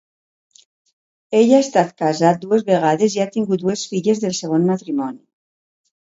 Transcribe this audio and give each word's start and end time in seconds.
Ell 1.39 1.51
ha 1.57 1.59
estat 1.65 1.91
casat 2.03 2.39
dues 2.45 2.65
vegades 2.69 3.17
i 3.17 3.21
ha 3.25 3.27
tingut 3.35 3.65
dues 3.65 3.83
filles 3.91 4.23
del 4.25 4.33
segon 4.39 4.65
matrimoni. 4.71 5.21